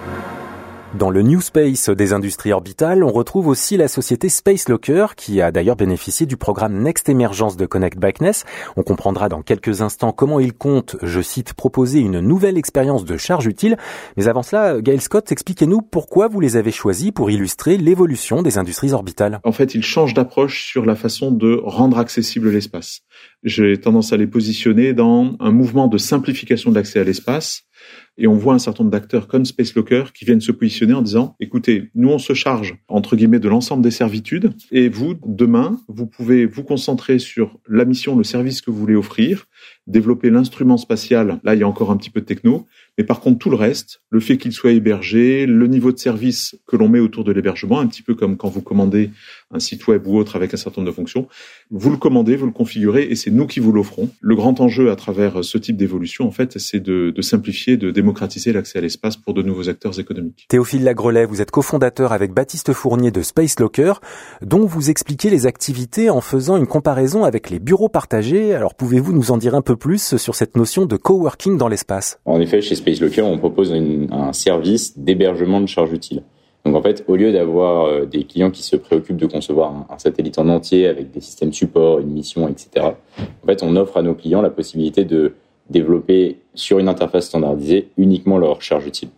Dans 0.97 1.09
le 1.09 1.23
New 1.23 1.41
Space 1.41 1.89
des 1.89 2.13
industries 2.13 2.53
orbitales, 2.53 3.03
on 3.03 3.11
retrouve 3.11 3.47
aussi 3.47 3.75
la 3.75 3.89
société 3.89 4.29
Space 4.29 4.69
Locker, 4.69 5.07
qui 5.17 5.41
a 5.41 5.51
d'ailleurs 5.51 5.75
bénéficié 5.75 6.25
du 6.25 6.37
programme 6.37 6.81
Next 6.81 7.09
Emergence 7.09 7.57
de 7.57 7.65
Connect 7.65 7.99
Backness. 7.99 8.45
On 8.77 8.83
comprendra 8.83 9.27
dans 9.27 9.41
quelques 9.41 9.81
instants 9.81 10.13
comment 10.13 10.39
il 10.39 10.53
compte, 10.53 10.95
je 11.03 11.19
cite, 11.19 11.53
proposer 11.53 11.99
une 11.99 12.21
nouvelle 12.21 12.57
expérience 12.57 13.03
de 13.03 13.17
charge 13.17 13.45
utile. 13.45 13.75
Mais 14.15 14.29
avant 14.29 14.41
cela, 14.41 14.79
Gail 14.79 15.01
Scott, 15.01 15.33
expliquez-nous 15.33 15.81
pourquoi 15.81 16.29
vous 16.29 16.39
les 16.39 16.55
avez 16.55 16.71
choisis 16.71 17.11
pour 17.11 17.29
illustrer 17.29 17.75
l'évolution 17.75 18.41
des 18.41 18.57
industries 18.57 18.93
orbitales. 18.93 19.41
En 19.43 19.51
fait, 19.51 19.75
ils 19.75 19.83
changent 19.83 20.13
d'approche 20.13 20.65
sur 20.65 20.85
la 20.85 20.95
façon 20.95 21.29
de 21.29 21.59
rendre 21.61 21.97
accessible 21.97 22.49
l'espace. 22.49 23.01
J'ai 23.43 23.81
tendance 23.81 24.13
à 24.13 24.17
les 24.17 24.27
positionner 24.27 24.93
dans 24.93 25.35
un 25.41 25.51
mouvement 25.51 25.87
de 25.89 25.97
simplification 25.97 26.71
de 26.71 26.75
l'accès 26.75 27.01
à 27.01 27.03
l'espace 27.03 27.63
et 28.17 28.27
on 28.27 28.35
voit 28.35 28.53
un 28.53 28.59
certain 28.59 28.83
nombre 28.83 28.91
d'acteurs 28.91 29.27
comme 29.27 29.45
Space 29.45 29.75
Locker 29.75 30.05
qui 30.13 30.25
viennent 30.25 30.41
se 30.41 30.51
positionner 30.51 30.93
en 30.93 31.01
disant, 31.01 31.35
écoutez, 31.39 31.89
nous 31.95 32.09
on 32.09 32.17
se 32.17 32.33
charge, 32.33 32.77
entre 32.87 33.15
guillemets, 33.15 33.39
de 33.39 33.49
l'ensemble 33.49 33.83
des 33.83 33.91
servitudes, 33.91 34.53
et 34.71 34.89
vous, 34.89 35.15
demain, 35.25 35.79
vous 35.87 36.05
pouvez 36.05 36.45
vous 36.45 36.63
concentrer 36.63 37.19
sur 37.19 37.59
la 37.67 37.85
mission, 37.85 38.15
le 38.15 38.23
service 38.23 38.61
que 38.61 38.71
vous 38.71 38.79
voulez 38.79 38.95
offrir, 38.95 39.47
développer 39.87 40.29
l'instrument 40.29 40.77
spatial, 40.77 41.39
là 41.43 41.53
il 41.53 41.59
y 41.59 41.63
a 41.63 41.67
encore 41.67 41.91
un 41.91 41.97
petit 41.97 42.09
peu 42.09 42.21
de 42.21 42.25
techno, 42.25 42.65
mais 42.97 43.03
par 43.03 43.19
contre 43.19 43.39
tout 43.39 43.49
le 43.49 43.55
reste, 43.55 44.01
le 44.09 44.19
fait 44.19 44.37
qu'il 44.37 44.51
soit 44.51 44.71
hébergé, 44.71 45.45
le 45.45 45.67
niveau 45.67 45.91
de 45.91 45.97
service 45.97 46.55
que 46.67 46.75
l'on 46.75 46.89
met 46.89 46.99
autour 46.99 47.23
de 47.23 47.31
l'hébergement, 47.31 47.79
un 47.79 47.87
petit 47.87 48.01
peu 48.01 48.15
comme 48.15 48.37
quand 48.37 48.49
vous 48.49 48.61
commandez 48.61 49.11
un 49.51 49.59
site 49.59 49.87
web 49.87 50.07
ou 50.07 50.17
autre 50.17 50.35
avec 50.35 50.53
un 50.53 50.57
certain 50.57 50.81
nombre 50.81 50.91
de 50.91 50.95
fonctions, 50.95 51.27
vous 51.69 51.91
le 51.91 51.97
commandez, 51.97 52.35
vous 52.35 52.45
le 52.45 52.51
configurez 52.51 53.03
et 53.03 53.15
c'est 53.15 53.31
nous 53.31 53.47
qui 53.47 53.59
vous 53.59 53.71
l'offrons. 53.71 54.09
Le 54.21 54.35
grand 54.35 54.59
enjeu 54.59 54.91
à 54.91 54.95
travers 54.95 55.43
ce 55.43 55.57
type 55.57 55.77
d'évolution, 55.77 56.27
en 56.27 56.31
fait, 56.31 56.57
c'est 56.57 56.79
de, 56.79 57.13
simplifier, 57.21 57.77
de 57.77 57.91
démocratiser 57.91 58.53
l'accès 58.53 58.79
à 58.79 58.81
l'espace 58.81 59.17
pour 59.17 59.33
de 59.33 59.41
nouveaux 59.41 59.69
acteurs 59.69 59.99
économiques. 59.99 60.45
Théophile 60.49 60.83
Lagrelet, 60.83 61.25
vous 61.25 61.41
êtes 61.41 61.51
cofondateur 61.51 62.11
avec 62.11 62.33
Baptiste 62.33 62.73
Fournier 62.73 63.11
de 63.11 63.21
Space 63.21 63.59
Locker, 63.59 63.93
dont 64.41 64.65
vous 64.65 64.89
expliquez 64.89 65.29
les 65.29 65.45
activités 65.45 66.09
en 66.09 66.21
faisant 66.21 66.57
une 66.57 66.67
comparaison 66.67 67.23
avec 67.23 67.49
les 67.49 67.59
bureaux 67.59 67.89
partagés. 67.89 68.53
Alors 68.53 68.75
pouvez-vous 68.75 69.13
nous 69.13 69.31
en 69.31 69.37
dire 69.37 69.55
un 69.55 69.61
peu 69.61 69.74
plus 69.75 70.17
sur 70.17 70.35
cette 70.35 70.55
notion 70.55 70.85
de 70.85 70.97
coworking 70.97 71.57
dans 71.57 71.67
l'espace 71.67 72.19
En 72.25 72.39
effet, 72.39 72.61
chez 72.61 72.75
Space 72.75 72.99
on 73.21 73.37
propose 73.37 73.73
un 73.73 74.33
service 74.33 74.97
d'hébergement 74.97 75.61
de 75.61 75.67
charge 75.67 75.91
utile. 75.93 76.23
Donc 76.65 76.75
en 76.75 76.81
fait, 76.81 77.03
au 77.07 77.15
lieu 77.15 77.31
d'avoir 77.31 77.85
euh, 77.85 78.05
des 78.05 78.23
clients 78.23 78.49
qui 78.49 78.63
se 78.63 78.75
préoccupent 78.75 79.17
de 79.17 79.27
concevoir 79.27 79.85
un, 79.89 79.97
satellite 79.99 80.39
en 80.39 80.49
entier 80.49 80.87
avec 80.87 81.11
des 81.11 81.21
systèmes 81.21 81.53
support, 81.53 81.99
une 81.99 82.09
mission, 82.09 82.47
etc., 82.47 82.87
en 83.19 83.45
fait, 83.45 83.61
on 83.61 83.75
offre 83.75 83.97
à 83.97 84.01
nos 84.01 84.15
clients 84.15 84.41
la 84.41 84.49
possibilité 84.49 85.05
de 85.05 85.33
développer 85.69 86.39
sur 86.55 86.79
une 86.79 86.89
interface 86.89 87.27
standardisée 87.27 87.89
uniquement 87.97 88.39
leur 88.39 88.61
charge 88.61 88.87
utile. 88.87 89.09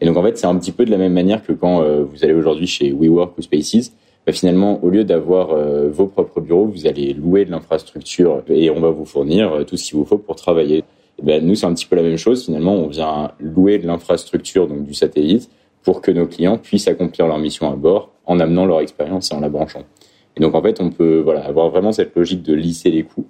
Et 0.00 0.06
donc 0.06 0.16
en 0.16 0.22
fait, 0.22 0.38
c'est 0.38 0.46
un 0.46 0.56
petit 0.56 0.72
peu 0.72 0.84
de 0.84 0.90
la 0.90 0.98
même 0.98 1.12
manière 1.12 1.42
que 1.44 1.52
quand 1.52 1.82
euh, 1.82 2.04
vous 2.04 2.24
allez 2.24 2.34
aujourd'hui 2.34 2.66
chez 2.66 2.90
WeWork 2.90 3.36
ou 3.38 3.42
Spaces, 3.42 3.92
bah, 4.26 4.32
finalement, 4.32 4.82
au 4.82 4.88
lieu 4.88 5.04
d'avoir 5.04 5.52
euh, 5.52 5.90
vos 5.90 6.06
propres 6.06 6.40
bureaux, 6.40 6.66
vous 6.66 6.86
allez 6.86 7.12
louer 7.12 7.44
de 7.44 7.50
l'infrastructure 7.50 8.42
et 8.48 8.70
on 8.70 8.80
va 8.80 8.90
vous 8.90 9.04
fournir 9.04 9.52
euh, 9.52 9.64
tout 9.64 9.76
ce 9.76 9.84
qu'il 9.84 9.98
vous 9.98 10.06
faut 10.06 10.18
pour 10.18 10.36
travailler. 10.36 10.78
Et 11.18 11.22
ben, 11.22 11.44
nous, 11.44 11.54
c'est 11.54 11.66
un 11.66 11.74
petit 11.74 11.86
peu 11.86 11.96
la 11.96 12.02
même 12.02 12.16
chose. 12.16 12.46
Finalement, 12.46 12.74
on 12.74 12.86
vient 12.86 13.32
louer 13.38 13.78
de 13.78 13.86
l'infrastructure, 13.86 14.66
donc 14.66 14.86
du 14.86 14.94
satellite, 14.94 15.50
pour 15.82 16.00
que 16.00 16.10
nos 16.10 16.26
clients 16.26 16.56
puissent 16.56 16.88
accomplir 16.88 17.26
leur 17.26 17.38
mission 17.38 17.70
à 17.70 17.76
bord 17.76 18.10
en 18.24 18.40
amenant 18.40 18.64
leur 18.64 18.80
expérience 18.80 19.30
et 19.30 19.34
en 19.34 19.40
la 19.40 19.50
branchant. 19.50 19.84
Et 20.36 20.40
donc, 20.40 20.54
en 20.54 20.62
fait, 20.62 20.80
on 20.80 20.88
peut 20.88 21.18
voilà, 21.18 21.44
avoir 21.44 21.68
vraiment 21.68 21.92
cette 21.92 22.16
logique 22.16 22.42
de 22.42 22.54
lisser 22.54 22.90
les 22.90 23.02
coûts 23.02 23.26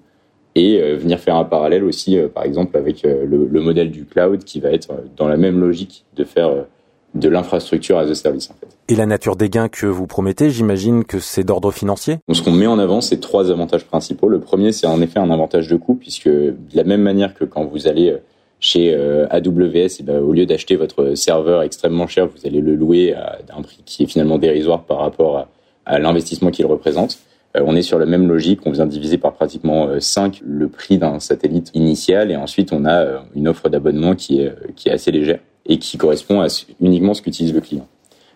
et 0.54 0.80
euh, 0.80 0.96
venir 0.96 1.18
faire 1.18 1.34
un 1.34 1.44
parallèle 1.44 1.82
aussi, 1.82 2.16
par 2.32 2.44
exemple, 2.44 2.76
avec 2.76 3.02
le, 3.02 3.60
modèle 3.60 3.90
du 3.90 4.04
cloud 4.04 4.44
qui 4.44 4.60
va 4.60 4.70
être 4.70 4.94
dans 5.16 5.26
la 5.26 5.36
même 5.36 5.58
logique 5.58 6.04
de 6.14 6.22
faire 6.22 6.66
de 7.14 7.28
l'infrastructure 7.28 7.98
as 7.98 8.10
a 8.10 8.14
service 8.14 8.50
en 8.50 8.54
fait. 8.54 8.66
Et 8.88 8.96
la 8.96 9.06
nature 9.06 9.36
des 9.36 9.48
gains 9.48 9.68
que 9.68 9.86
vous 9.86 10.06
promettez, 10.06 10.50
j'imagine 10.50 11.04
que 11.04 11.18
c'est 11.18 11.44
d'ordre 11.44 11.70
financier? 11.70 12.18
Ce 12.30 12.42
qu'on 12.42 12.52
met 12.52 12.66
en 12.66 12.78
avant, 12.78 13.00
c'est 13.00 13.18
trois 13.18 13.50
avantages 13.50 13.84
principaux. 13.84 14.28
Le 14.28 14.40
premier, 14.40 14.72
c'est 14.72 14.86
en 14.86 15.00
effet 15.00 15.18
un 15.18 15.30
avantage 15.30 15.68
de 15.68 15.76
coût, 15.76 15.94
puisque 15.94 16.28
de 16.28 16.56
la 16.74 16.84
même 16.84 17.00
manière 17.00 17.34
que 17.34 17.44
quand 17.44 17.64
vous 17.64 17.86
allez 17.86 18.10
euh, 18.10 18.18
chez 18.60 18.94
euh, 18.94 19.26
AWS, 19.30 20.00
et 20.00 20.02
ben, 20.02 20.20
au 20.20 20.32
lieu 20.32 20.44
d'acheter 20.44 20.76
votre 20.76 21.14
serveur 21.14 21.62
extrêmement 21.62 22.06
cher, 22.06 22.26
vous 22.26 22.46
allez 22.46 22.60
le 22.60 22.74
louer 22.74 23.14
à 23.14 23.38
un 23.56 23.62
prix 23.62 23.80
qui 23.86 24.02
est 24.02 24.06
finalement 24.06 24.38
dérisoire 24.38 24.84
par 24.84 24.98
rapport 24.98 25.48
à, 25.86 25.98
l'investissement 25.98 26.50
qu'il 26.50 26.66
représente. 26.66 27.18
Euh, 27.56 27.62
on 27.66 27.76
est 27.76 27.82
sur 27.82 27.98
la 27.98 28.06
même 28.06 28.26
logique, 28.26 28.60
on 28.66 28.70
vient 28.70 28.86
diviser 28.86 29.18
par 29.18 29.34
pratiquement 29.34 29.88
5 30.00 30.40
le 30.44 30.68
prix 30.68 30.98
d'un 30.98 31.20
satellite 31.20 31.70
initial, 31.74 32.30
et 32.30 32.36
ensuite 32.36 32.72
on 32.72 32.84
a 32.86 33.22
une 33.34 33.48
offre 33.48 33.68
d'abonnement 33.68 34.14
qui 34.14 34.40
est, 34.40 34.54
qui 34.76 34.88
est 34.88 34.92
assez 34.92 35.10
légère 35.10 35.40
et 35.66 35.78
qui 35.78 35.96
correspond 35.96 36.40
à 36.40 36.46
uniquement 36.80 37.14
ce 37.14 37.22
qu'utilise 37.22 37.54
le 37.54 37.60
client. 37.60 37.86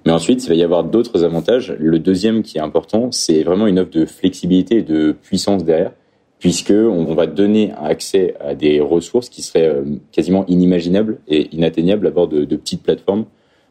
Mais 0.06 0.12
ensuite, 0.12 0.44
il 0.44 0.49
va 0.49 0.54
y 0.54 0.62
avoir 0.62 0.85
d'autres 0.85 1.25
avantages. 1.25 1.75
Le 1.78 1.99
deuxième 1.99 2.42
qui 2.42 2.58
est 2.58 2.61
important, 2.61 3.11
c'est 3.12 3.42
vraiment 3.42 3.66
une 3.66 3.78
offre 3.78 3.90
de 3.90 4.06
flexibilité 4.06 4.78
et 4.78 4.82
de 4.82 5.12
puissance 5.12 5.64
derrière, 5.64 5.92
puisque 6.38 6.70
on 6.73 7.14
va 7.14 7.26
donner 7.26 7.73
accès 7.76 8.35
à 8.40 8.54
des 8.54 8.80
ressources 8.80 9.28
qui 9.28 9.42
seraient 9.42 9.68
euh, 9.68 9.85
quasiment 10.12 10.47
inimaginables 10.47 11.18
et 11.26 11.54
inatteignables 11.54 12.06
à 12.06 12.11
bord 12.11 12.28
de, 12.28 12.44
petites 12.56 12.82
plateformes, 12.82 13.26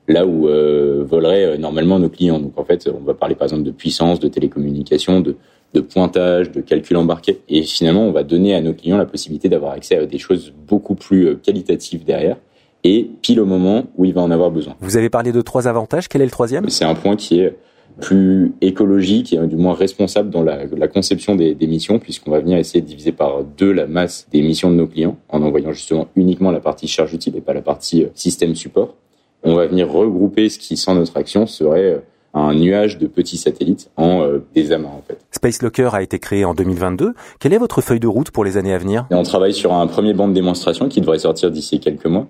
là 0.08 0.26
où 0.28 0.48
euh, 0.48 1.04
voleraient 1.08 1.46
euh, 1.46 1.58
normalement 1.58 1.98
nos 1.98 2.10
clients. 2.10 2.40
Donc 2.40 2.58
en 2.58 2.66
fait, 2.66 2.90
on 2.94 3.04
va 3.04 3.14
parler 3.14 3.36
par 3.36 3.46
exemple 3.46 3.64
de 3.64 3.72
puissance, 3.72 4.20
de 4.20 4.28
télécommunication, 4.28 5.22
de 5.22 5.36
pointage, 5.82 6.52
de 6.52 6.62
calcul 6.62 6.98
embarqué. 6.98 7.40
Et 7.50 7.64
finalement, 7.64 8.04
on 8.04 8.12
va 8.12 8.24
donner 8.24 8.54
à 8.54 8.62
nos 8.62 8.74
clients 8.74 8.98
la 8.98 9.06
possibilité 9.06 9.48
d'avoir 9.48 9.72
accès 9.72 9.98
à 9.98 10.06
des 10.06 10.18
choses 10.18 10.54
beaucoup 10.68 10.96
plus 10.96 11.38
qualitatives 11.38 12.04
derrière 12.04 12.38
et 12.84 13.10
pile 13.22 13.40
au 13.40 13.46
moment 13.46 13.86
où 13.98 14.06
il 14.06 14.14
va 14.14 14.22
en 14.22 14.32
avoir 14.32 14.52
besoin. 14.52 14.76
Vous 14.80 14.98
avez 14.98 15.10
parlé 15.10 15.32
de 15.32 15.42
trois 15.42 15.68
avantages, 15.68 16.08
quel 16.08 16.22
est 16.22 16.26
le 16.26 16.32
troisième? 16.32 16.70
C'est 16.70 16.86
un 16.86 16.96
point 16.96 17.16
qui 17.16 17.40
est 17.40 17.58
plus 18.00 18.54
écologique 18.62 19.34
et 19.34 19.48
du 19.48 19.56
moins 19.56 19.74
responsable 19.74 20.30
dans 20.30 20.44
la, 20.44 20.88
conception 20.88 21.36
des, 21.36 21.56
missions, 21.68 22.00
puisqu'on 22.00 22.32
va 22.32 22.40
venir 22.40 22.58
essayer 22.58 22.82
de 22.82 22.86
diviser 22.86 23.12
par 23.12 23.44
deux 23.44 23.72
la 23.72 23.88
masse 23.88 24.28
des 24.32 24.42
missions 24.42 24.70
de 24.70 24.76
nos 24.76 24.88
clients, 24.88 25.18
en 25.30 25.42
envoyant 25.42 25.72
justement 25.72 26.08
uniquement 26.16 26.52
la 26.52 26.60
partie 26.60 26.88
charge 26.88 27.14
utile 27.14 27.36
et 27.36 27.42
pas 27.42 27.54
la 27.54 27.62
partie 27.62 28.04
euh, 28.04 28.10
système 28.14 28.56
support. 28.56 28.96
On 29.44 29.56
va 29.56 29.68
venir 29.68 29.92
regrouper 29.92 30.50
ce 30.50 30.60
qui, 30.60 30.78
sans 30.78 30.96
notre 30.96 31.18
action, 31.18 31.48
serait 31.48 31.94
euh, 31.94 32.00
un 32.34 32.54
nuage 32.54 32.98
de 32.98 33.08
petits 33.08 33.38
satellites 33.38 33.90
en 33.98 34.22
euh, 34.22 34.40
des 34.54 34.72
amas 34.72 34.90
en 34.90 35.02
fait. 35.08 35.20
Space 35.32 35.62
Locker 35.62 35.90
a 35.94 36.02
été 36.02 36.20
créé 36.20 36.46
en 36.46 36.54
2022. 36.54 37.14
Quelle 37.40 37.54
est 37.54 37.58
votre 37.58 37.82
feuille 37.82 38.00
de 38.00 38.08
route 38.08 38.32
pour 38.32 38.44
les 38.46 38.58
années 38.58 38.74
à 38.74 38.78
venir? 38.78 39.08
On 39.12 39.24
travaille 39.24 39.54
sur 39.54 39.74
un 39.74 39.88
premier 39.88 40.14
banc 40.14 40.28
de 40.28 40.34
démonstration 40.34 40.88
qui 40.88 41.02
devrait 41.02 41.20
sortir 41.20 41.52
d'ici 41.52 41.80
quelques 41.80 42.06
mois 42.06 42.28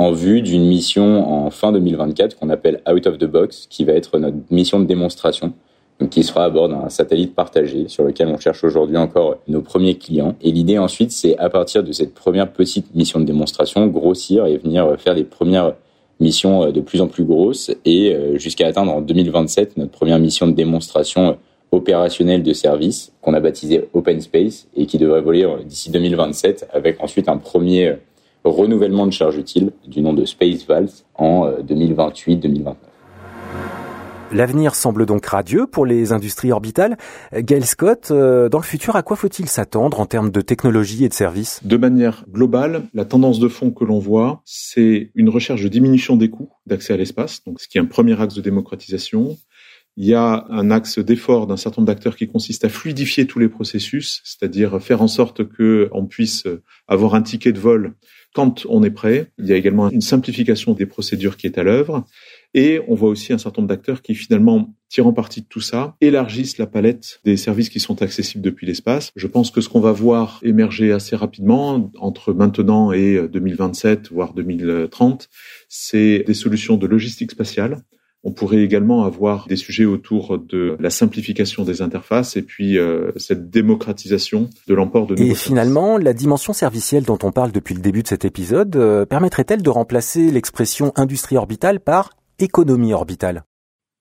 en 0.00 0.12
vue 0.12 0.40
d'une 0.40 0.64
mission 0.64 1.30
en 1.30 1.50
fin 1.50 1.72
2024 1.72 2.38
qu'on 2.38 2.48
appelle 2.48 2.80
Out 2.90 3.06
of 3.06 3.18
the 3.18 3.26
Box, 3.26 3.66
qui 3.68 3.84
va 3.84 3.92
être 3.92 4.18
notre 4.18 4.38
mission 4.50 4.80
de 4.80 4.86
démonstration, 4.86 5.52
donc 6.00 6.08
qui 6.08 6.22
sera 6.22 6.44
à 6.44 6.48
bord 6.48 6.70
d'un 6.70 6.88
satellite 6.88 7.34
partagé 7.34 7.86
sur 7.86 8.04
lequel 8.04 8.28
on 8.28 8.38
cherche 8.38 8.64
aujourd'hui 8.64 8.96
encore 8.96 9.36
nos 9.46 9.60
premiers 9.60 9.98
clients. 9.98 10.36
Et 10.40 10.52
l'idée 10.52 10.78
ensuite, 10.78 11.12
c'est 11.12 11.36
à 11.36 11.50
partir 11.50 11.84
de 11.84 11.92
cette 11.92 12.14
première 12.14 12.50
petite 12.50 12.94
mission 12.94 13.20
de 13.20 13.26
démonstration, 13.26 13.86
grossir 13.88 14.46
et 14.46 14.56
venir 14.56 14.98
faire 14.98 15.14
des 15.14 15.24
premières 15.24 15.74
missions 16.18 16.72
de 16.72 16.80
plus 16.80 17.02
en 17.02 17.06
plus 17.06 17.24
grosses 17.24 17.70
et 17.84 18.14
euh, 18.14 18.38
jusqu'à 18.38 18.68
atteindre 18.68 18.92
en 18.94 19.02
2027 19.02 19.76
notre 19.76 19.92
première 19.92 20.18
mission 20.18 20.46
de 20.46 20.52
démonstration 20.52 21.36
opérationnelle 21.72 22.42
de 22.42 22.54
service 22.54 23.12
qu'on 23.20 23.34
a 23.34 23.40
baptisé 23.40 23.86
Open 23.92 24.18
Space 24.22 24.66
et 24.74 24.86
qui 24.86 24.96
devrait 24.96 25.20
voler 25.20 25.46
d'ici 25.66 25.90
2027 25.90 26.68
avec 26.72 27.02
ensuite 27.02 27.28
un 27.28 27.36
premier 27.36 27.96
renouvellement 28.44 29.06
de 29.06 29.12
charge 29.12 29.36
utile 29.36 29.72
du 29.86 30.00
nom 30.00 30.12
de 30.12 30.24
Space 30.24 30.66
Valve 30.66 30.92
en 31.14 31.50
2028-2029. 31.50 32.68
Euh, 32.68 32.72
L'avenir 34.32 34.76
semble 34.76 35.06
donc 35.06 35.26
radieux 35.26 35.66
pour 35.66 35.84
les 35.84 36.12
industries 36.12 36.52
orbitales. 36.52 36.96
Gail 37.36 37.64
Scott, 37.64 38.10
euh, 38.12 38.48
dans 38.48 38.58
le 38.58 38.64
futur, 38.64 38.94
à 38.94 39.02
quoi 39.02 39.16
faut-il 39.16 39.48
s'attendre 39.48 39.98
en 39.98 40.06
termes 40.06 40.30
de 40.30 40.40
technologie 40.40 41.04
et 41.04 41.08
de 41.08 41.14
services? 41.14 41.60
De 41.64 41.76
manière 41.76 42.24
globale, 42.30 42.84
la 42.94 43.04
tendance 43.04 43.40
de 43.40 43.48
fond 43.48 43.72
que 43.72 43.84
l'on 43.84 43.98
voit, 43.98 44.40
c'est 44.44 45.10
une 45.16 45.28
recherche 45.28 45.62
de 45.62 45.68
diminution 45.68 46.16
des 46.16 46.30
coûts 46.30 46.52
d'accès 46.66 46.92
à 46.92 46.96
l'espace, 46.96 47.42
donc 47.44 47.60
ce 47.60 47.66
qui 47.66 47.78
est 47.78 47.80
un 47.80 47.86
premier 47.86 48.20
axe 48.20 48.34
de 48.34 48.40
démocratisation. 48.40 49.36
Il 49.96 50.06
y 50.06 50.14
a 50.14 50.46
un 50.48 50.70
axe 50.70 51.00
d'effort 51.00 51.48
d'un 51.48 51.56
certain 51.56 51.82
nombre 51.82 51.92
d'acteurs 51.92 52.14
qui 52.14 52.28
consiste 52.28 52.64
à 52.64 52.68
fluidifier 52.68 53.26
tous 53.26 53.40
les 53.40 53.48
processus, 53.48 54.22
c'est-à-dire 54.24 54.80
faire 54.80 55.02
en 55.02 55.08
sorte 55.08 55.42
qu'on 55.42 56.06
puisse 56.06 56.44
avoir 56.86 57.16
un 57.16 57.22
ticket 57.22 57.52
de 57.52 57.58
vol 57.58 57.94
quand 58.34 58.66
on 58.68 58.82
est 58.82 58.90
prêt. 58.90 59.30
Il 59.38 59.46
y 59.46 59.52
a 59.52 59.56
également 59.56 59.90
une 59.90 60.00
simplification 60.00 60.74
des 60.74 60.86
procédures 60.86 61.36
qui 61.36 61.46
est 61.46 61.58
à 61.58 61.62
l'œuvre. 61.62 62.04
Et 62.54 62.80
on 62.88 62.94
voit 62.94 63.10
aussi 63.10 63.32
un 63.32 63.38
certain 63.38 63.62
nombre 63.62 63.68
d'acteurs 63.68 64.02
qui 64.02 64.14
finalement, 64.14 64.74
tirant 64.88 65.12
parti 65.12 65.40
de 65.40 65.46
tout 65.46 65.60
ça, 65.60 65.94
élargissent 66.00 66.58
la 66.58 66.66
palette 66.66 67.20
des 67.24 67.36
services 67.36 67.68
qui 67.68 67.78
sont 67.78 68.02
accessibles 68.02 68.42
depuis 68.42 68.66
l'espace. 68.66 69.12
Je 69.14 69.26
pense 69.26 69.50
que 69.50 69.60
ce 69.60 69.68
qu'on 69.68 69.80
va 69.80 69.92
voir 69.92 70.40
émerger 70.42 70.90
assez 70.90 71.14
rapidement 71.14 71.92
entre 71.98 72.32
maintenant 72.32 72.92
et 72.92 73.28
2027, 73.28 74.10
voire 74.10 74.34
2030, 74.34 75.28
c'est 75.68 76.24
des 76.26 76.34
solutions 76.34 76.76
de 76.76 76.86
logistique 76.86 77.30
spatiale 77.30 77.82
on 78.22 78.32
pourrait 78.32 78.62
également 78.62 79.04
avoir 79.04 79.46
des 79.48 79.56
sujets 79.56 79.86
autour 79.86 80.38
de 80.38 80.76
la 80.78 80.90
simplification 80.90 81.64
des 81.64 81.80
interfaces 81.80 82.36
et 82.36 82.42
puis 82.42 82.78
euh, 82.78 83.12
cette 83.16 83.48
démocratisation 83.50 84.50
de 84.66 84.74
l'emport 84.74 85.06
de 85.06 85.18
Et 85.18 85.34
finalement, 85.34 85.96
la 85.96 86.12
dimension 86.12 86.52
servicielle 86.52 87.04
dont 87.04 87.18
on 87.22 87.32
parle 87.32 87.50
depuis 87.50 87.74
le 87.74 87.80
début 87.80 88.02
de 88.02 88.08
cet 88.08 88.24
épisode 88.24 88.76
euh, 88.76 89.06
permettrait-elle 89.06 89.62
de 89.62 89.70
remplacer 89.70 90.30
l'expression 90.30 90.92
industrie 90.96 91.36
orbitale 91.36 91.80
par 91.80 92.10
économie 92.38 92.92
orbitale? 92.92 93.44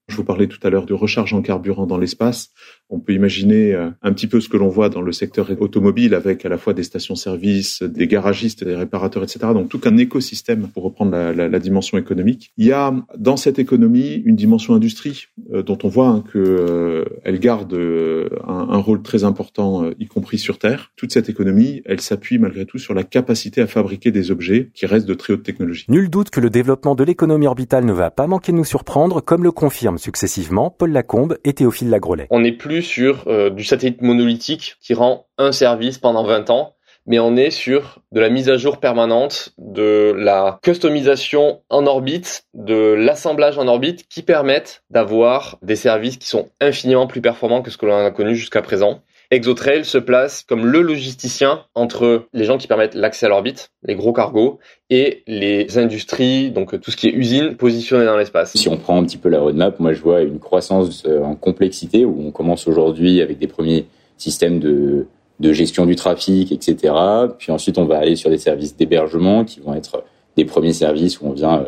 Je 0.10 0.16
vous 0.16 0.24
parlais 0.24 0.48
tout 0.48 0.60
à 0.64 0.70
l'heure 0.70 0.86
de 0.86 0.94
recharge 0.94 1.34
en 1.34 1.42
carburant 1.42 1.86
dans 1.86 1.98
l'espace. 1.98 2.50
On 2.90 3.00
peut 3.00 3.14
imaginer 3.14 3.74
euh, 3.74 3.90
un 4.02 4.14
petit 4.14 4.28
peu 4.28 4.42
ce 4.42 4.50
que 4.50 4.58
l'on 4.58 4.68
voit 4.68 4.90
dans 4.90 5.02
le 5.02 5.12
secteur 5.12 5.50
automobile 5.60 6.16
avec 6.16 6.46
à 6.46 6.50
la 6.50 6.58
fois 6.58 6.74
des 6.74 6.84
stations-service, 6.84 7.84
des 7.84 8.08
garagistes, 8.08 8.64
des 8.64 8.76
réparateurs, 8.76 9.24
etc. 9.24 9.40
Donc 9.54 9.70
tout 9.70 9.82
un 9.86 9.98
écosystème 9.98 10.68
pour 10.68 10.84
reprendre 10.84 11.12
la, 11.12 11.32
la, 11.34 11.48
la, 11.48 11.60
dimension 11.60 11.98
économique. 11.98 12.52
Il 12.58 12.66
y 12.66 12.72
a 12.72 12.94
dans 13.18 13.38
cette 13.38 13.60
économie 13.60 14.22
une 14.26 14.36
dimension 14.36 14.74
industrie 14.74 15.26
euh, 15.54 15.62
dont 15.62 15.78
on 15.84 15.88
voit 15.88 16.08
hein, 16.08 16.24
que 16.32 16.40
euh, 16.40 17.06
elle 17.24 17.40
garde 17.40 17.74
un, 17.74 18.68
un, 18.70 18.78
rôle 18.78 19.02
très 19.04 19.24
important, 19.24 19.90
y 20.00 20.08
compris 20.08 20.38
sur 20.38 20.58
Terre. 20.58 20.92
Toute 20.96 21.12
cette 21.12 21.30
économie, 21.30 21.82
elle 21.86 22.02
s'appuie 22.02 22.40
malgré 22.40 22.66
tout 22.66 22.80
sur 22.80 22.94
la 22.94 23.04
capacité 23.04 23.62
à 23.62 23.68
fabriquer 23.68 24.12
des 24.12 24.32
objets 24.32 24.72
qui 24.74 24.86
restent 24.86 25.08
de 25.08 25.14
très 25.14 25.34
haute 25.34 25.44
technologie. 25.44 25.86
Nul 25.90 26.10
doute 26.10 26.32
que 26.32 26.40
le 26.40 26.50
développement 26.50 26.96
de 26.96 27.04
l'économie 27.04 27.48
orbitale 27.48 27.86
ne 27.86 27.94
va 27.94 28.10
pas 28.10 28.28
manquer 28.28 28.52
de 28.52 28.58
nous 28.58 28.66
surprendre, 28.66 29.22
comme 29.22 29.44
le 29.44 29.52
confirme 29.52 29.98
successivement 29.98 30.70
Paul 30.72 30.92
Lacombe 30.92 31.38
et 31.44 31.54
Théophile 31.54 31.90
Lagrolet. 31.90 32.28
On 32.30 32.40
n'est 32.40 32.52
plus 32.52 32.79
sur 32.82 33.24
euh, 33.28 33.50
du 33.50 33.64
satellite 33.64 34.02
monolithique 34.02 34.76
qui 34.82 34.94
rend 34.94 35.28
un 35.38 35.52
service 35.52 35.98
pendant 35.98 36.24
20 36.24 36.50
ans, 36.50 36.76
mais 37.06 37.20
on 37.20 37.36
est 37.36 37.50
sur 37.50 38.00
de 38.12 38.20
la 38.20 38.30
mise 38.30 38.50
à 38.50 38.58
jour 38.58 38.80
permanente, 38.80 39.54
de 39.58 40.14
la 40.16 40.60
customisation 40.62 41.62
en 41.70 41.88
orbite, 41.88 42.44
de 42.54 42.94
l'assemblage 42.94 43.58
en 43.58 43.68
orbite 43.68 44.08
qui 44.08 44.22
permettent 44.22 44.84
d'avoir 44.90 45.58
des 45.62 45.76
services 45.76 46.18
qui 46.18 46.28
sont 46.28 46.50
infiniment 46.62 47.08
plus 47.08 47.22
performants 47.22 47.62
que 47.62 47.72
ce 47.72 47.78
que 47.78 47.86
l'on 47.86 48.06
a 48.06 48.12
connu 48.12 48.36
jusqu'à 48.36 48.62
présent. 48.62 49.02
ExoTrail 49.32 49.86
se 49.86 50.00
place 50.00 50.44
comme 50.48 50.66
le 50.66 50.82
logisticien 50.82 51.62
entre 51.76 52.26
les 52.34 52.46
gens 52.46 52.58
qui 52.58 52.68
permettent 52.68 52.96
l'accès 52.96 53.28
à 53.28 53.30
l'orbite, 53.30 53.72
les 53.84 53.94
gros 53.94 54.12
cargos, 54.12 54.58
et 54.90 55.24
les 55.28 55.78
industries, 55.78 56.50
donc 56.50 56.80
tout 56.82 56.90
ce 56.90 56.98
qui 56.98 57.08
est 57.08 57.14
usine 57.14 57.56
positionnées 57.56 58.06
dans 58.06 58.18
l'espace. 58.18 58.54
Si 58.56 58.68
on 58.70 58.78
prend 58.78 59.00
un 59.00 59.04
petit 59.04 59.18
peu 59.18 59.30
la 59.30 59.40
roadmap, 59.40 59.80
moi 59.80 59.94
je 59.94 60.02
vois 60.02 60.22
une 60.22 60.40
croissance 60.40 61.04
euh, 61.06 61.22
en 61.22 61.36
complexité 61.36 62.06
où 62.06 62.20
on 62.20 62.32
commence 62.32 62.68
aujourd'hui 62.68 63.22
avec 63.22 63.38
des 63.38 63.46
premiers 63.46 63.86
systèmes 64.18 64.60
de, 64.60 65.06
de 65.40 65.54
gestion 65.54 65.86
du 65.86 65.96
trafic, 65.96 66.52
etc. 66.52 66.94
Puis 67.38 67.52
ensuite 67.52 67.78
on 67.78 67.86
va 67.86 68.00
aller 68.00 68.16
sur 68.16 68.32
des 68.32 68.40
services 68.40 68.76
d'hébergement 68.76 69.46
qui 69.46 69.60
vont 69.60 69.76
être 69.76 70.04
des 70.38 70.46
premiers 70.46 70.74
services 70.74 71.22
où 71.22 71.28
on 71.28 71.34
vient 71.34 71.60
euh, 71.60 71.66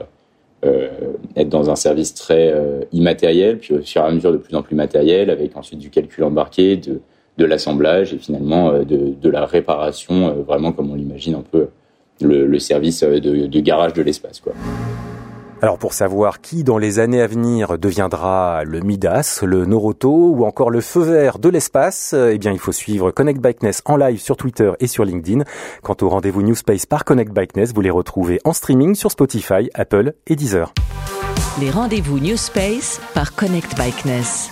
euh 0.65 0.89
être 1.35 1.49
dans 1.49 1.69
un 1.69 1.75
service 1.75 2.13
très 2.13 2.53
immatériel, 2.91 3.59
puis 3.59 3.75
au 3.75 3.81
fur 3.81 4.01
et 4.01 4.05
à 4.05 4.11
mesure 4.11 4.31
de 4.33 4.37
plus 4.37 4.55
en 4.55 4.63
plus 4.63 4.75
matériel, 4.75 5.29
avec 5.29 5.55
ensuite 5.55 5.79
du 5.79 5.89
calcul 5.89 6.23
embarqué, 6.25 6.75
de 6.75 6.99
de 7.41 7.45
l'assemblage 7.47 8.13
et 8.13 8.17
finalement 8.17 8.69
euh, 8.69 8.83
de, 8.83 9.13
de 9.19 9.29
la 9.29 9.45
réparation, 9.45 10.29
euh, 10.29 10.43
vraiment 10.47 10.71
comme 10.71 10.91
on 10.91 10.95
l'imagine 10.95 11.35
un 11.35 11.43
peu 11.49 11.67
le, 12.21 12.45
le 12.45 12.59
service 12.59 13.01
euh, 13.03 13.19
de, 13.19 13.47
de 13.47 13.59
garage 13.59 13.93
de 13.93 14.03
l'espace. 14.03 14.39
quoi. 14.39 14.53
Alors 15.63 15.77
pour 15.77 15.93
savoir 15.93 16.41
qui 16.41 16.63
dans 16.63 16.79
les 16.79 16.97
années 16.97 17.21
à 17.21 17.27
venir 17.27 17.77
deviendra 17.77 18.63
le 18.63 18.79
Midas, 18.79 19.41
le 19.43 19.65
Noroto 19.65 20.09
ou 20.35 20.45
encore 20.45 20.71
le 20.71 20.81
feu 20.81 21.01
vert 21.01 21.37
de 21.37 21.49
l'espace, 21.49 22.15
eh 22.17 22.39
bien 22.39 22.51
il 22.51 22.57
faut 22.57 22.71
suivre 22.71 23.11
Connect 23.11 23.39
Bikeness 23.39 23.83
en 23.85 23.95
live 23.95 24.19
sur 24.19 24.37
Twitter 24.37 24.71
et 24.79 24.87
sur 24.87 25.05
LinkedIn. 25.05 25.43
Quant 25.83 25.97
au 26.01 26.09
rendez-vous 26.09 26.41
New 26.41 26.55
Space 26.55 26.87
par 26.87 27.05
Connect 27.05 27.31
Bikeness, 27.31 27.73
vous 27.75 27.81
les 27.81 27.91
retrouvez 27.91 28.39
en 28.43 28.53
streaming 28.53 28.95
sur 28.95 29.11
Spotify, 29.11 29.69
Apple 29.75 30.13
et 30.25 30.35
Deezer. 30.35 30.73
Les 31.59 31.69
rendez-vous 31.69 32.19
New 32.19 32.37
Space 32.37 32.99
par 33.13 33.35
Connect 33.35 33.77
Bikeness. 33.77 34.49